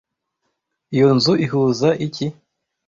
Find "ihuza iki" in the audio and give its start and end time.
1.45-2.25